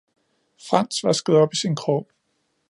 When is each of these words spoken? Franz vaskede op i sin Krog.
Franz 0.69 1.03
vaskede 1.03 1.37
op 1.37 1.53
i 1.53 1.57
sin 1.57 1.75
Krog. 1.75 2.07